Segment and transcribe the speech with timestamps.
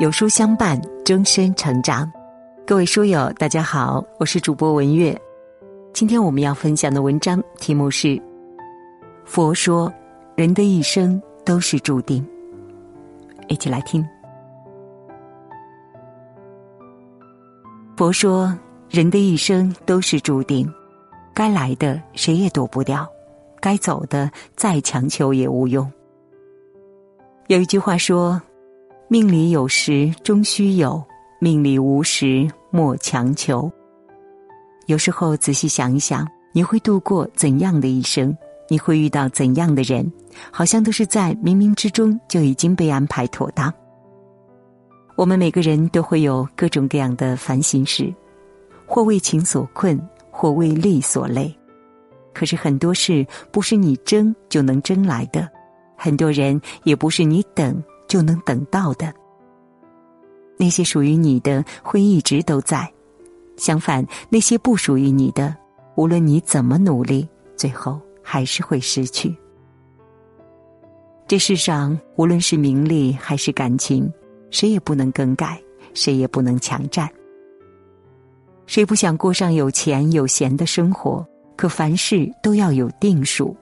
[0.00, 2.10] 有书相伴，终身成长。
[2.66, 5.16] 各位书友，大家好，我是主播文月。
[5.92, 8.20] 今天我们要分享的文章题目是：
[9.26, 9.92] 佛说，
[10.34, 12.26] 人的一生都是注定。
[13.48, 14.02] 一起来听。
[17.94, 18.52] 佛说，
[18.88, 20.66] 人的一生都是注定，
[21.34, 23.06] 该来的谁也躲不掉，
[23.60, 25.88] 该走的再强求也无用。
[27.48, 28.40] 有一句话说。
[29.12, 31.04] 命里有时终须有，
[31.38, 33.70] 命里无时莫强求。
[34.86, 38.34] 有时候仔细想一想，你会度过怎样的一生？
[38.70, 40.10] 你会遇到怎样的人？
[40.50, 43.70] 好像都是在冥冥之中就已经被安排妥当。
[45.14, 48.10] 我们每个人都会有各种各样的烦心事，
[48.86, 50.00] 或为情所困，
[50.30, 51.54] 或为利所累。
[52.32, 55.46] 可是很多事不是你争就能争来的，
[55.98, 57.78] 很多人也不是你等。
[58.12, 59.10] 就能等到的，
[60.58, 62.80] 那些属于你的会一直都在；
[63.56, 65.56] 相反，那些不属于你的，
[65.94, 69.34] 无论你怎么努力，最后还是会失去。
[71.26, 74.12] 这世上，无论是名利还是感情，
[74.50, 75.58] 谁也不能更改，
[75.94, 77.08] 谁也不能强占。
[78.66, 81.26] 谁不想过上有钱有闲的生活？
[81.56, 83.56] 可凡事都要有定数。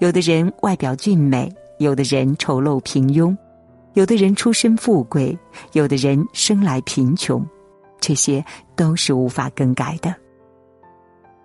[0.00, 3.32] 有的人外表俊美，有的人丑陋平庸。
[3.94, 5.36] 有的人出身富贵，
[5.72, 7.44] 有的人生来贫穷，
[8.00, 8.44] 这些
[8.76, 10.14] 都是无法更改的。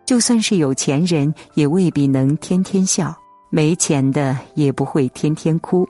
[0.06, 3.14] 就算是有钱人，也未必能天天笑；
[3.52, 5.88] 没钱的也不会天天哭。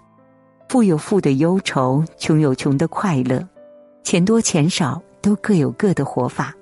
[0.68, 3.42] 富有富的忧愁，穷有穷的快乐，
[4.04, 6.54] 钱多钱少都各有各的活法。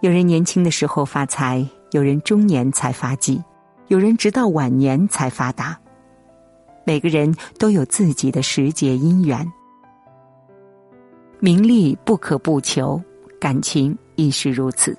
[0.00, 3.40] 有人年轻的时候发财，有人中年才发迹，
[3.88, 5.78] 有人直到晚年才发达。
[6.84, 9.50] 每个人都有自己的时节因缘，
[11.38, 13.00] 名利不可不求，
[13.40, 14.96] 感情亦是如此。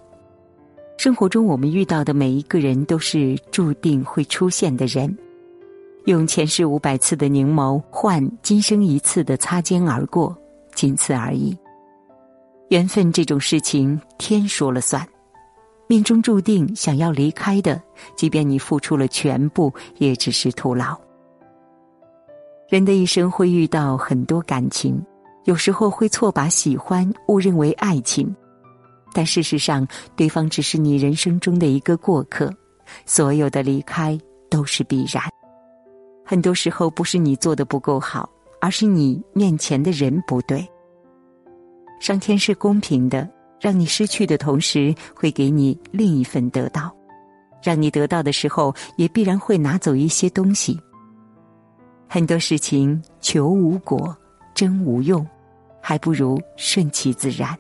[0.97, 5.17] 生活中，我们遇到的每一个人都是注定会出现的人，
[6.05, 10.35] 用前世五百次的凝眸换今生一次的擦肩而过，
[10.75, 11.57] 仅此而已。
[12.69, 15.05] 缘分这种事情，天说了算。
[15.87, 17.81] 命中注定想要离开的，
[18.15, 20.97] 即便你付出了全部，也只是徒劳。
[22.73, 24.99] 人的一生会遇到很多感情，
[25.43, 28.35] 有时候会错把喜欢误认为爱情，
[29.13, 32.51] 但事实上，对方只是你人生中的一个过客。
[33.05, 34.19] 所有的离开
[34.49, 35.23] 都是必然。
[36.25, 38.27] 很多时候不是你做的不够好，
[38.59, 40.67] 而是你面前的人不对。
[41.99, 43.29] 上天是公平的，
[43.61, 46.89] 让你失去的同时，会给你另一份得到；
[47.61, 50.75] 让你得到的时候，也必然会拿走一些东西。
[52.13, 54.15] 很多事情求无果，
[54.53, 55.27] 真无用，
[55.81, 57.57] 还不如顺其自然。